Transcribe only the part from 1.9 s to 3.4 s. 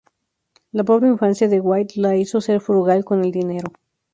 la hizo ser frugal con el